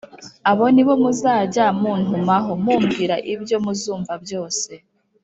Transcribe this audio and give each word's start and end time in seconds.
Abo 0.51 0.65
ni 0.73 0.83
bo 0.87 0.93
muzajya 1.03 1.65
muntumaho, 1.81 2.51
mumbwira 2.63 3.15
ibyo 3.33 3.57
muzumva 3.65 4.13
byose. 4.23 4.71